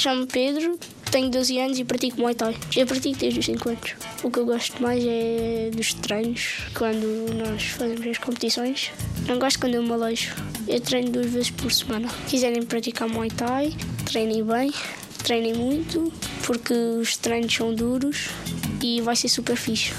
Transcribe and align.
Chamo-me 0.00 0.26
Pedro, 0.26 0.78
tenho 1.10 1.28
12 1.28 1.58
anos 1.58 1.78
e 1.78 1.84
pratico 1.84 2.18
Muay 2.22 2.34
Thai. 2.34 2.56
Eu 2.74 2.86
pratico 2.86 3.18
desde 3.18 3.38
os 3.38 3.44
5 3.44 3.68
anos. 3.68 3.94
O 4.22 4.30
que 4.30 4.38
eu 4.38 4.46
gosto 4.46 4.82
mais 4.82 5.04
é 5.06 5.68
dos 5.76 5.92
treinos, 5.92 6.62
quando 6.72 7.30
nós 7.34 7.64
fazemos 7.64 8.06
as 8.06 8.16
competições. 8.16 8.90
Não 9.28 9.38
gosto 9.38 9.60
quando 9.60 9.74
eu 9.74 9.82
me 9.82 9.92
alejo. 9.92 10.34
Eu 10.66 10.80
treino 10.80 11.10
duas 11.10 11.26
vezes 11.26 11.50
por 11.50 11.70
semana. 11.70 12.08
Se 12.08 12.30
quiserem 12.30 12.62
praticar 12.62 13.10
Muay 13.10 13.28
Thai, 13.28 13.76
treinem 14.06 14.42
bem, 14.42 14.72
treinem 15.22 15.52
muito, 15.52 16.10
porque 16.46 16.72
os 16.72 17.18
treinos 17.18 17.54
são 17.54 17.74
duros 17.74 18.30
e 18.82 19.02
vai 19.02 19.14
ser 19.14 19.28
super 19.28 19.54
fixe. 19.54 19.92